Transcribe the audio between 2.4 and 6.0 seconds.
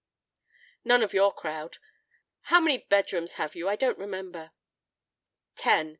How many bedrooms have you? I don't remember." "Ten.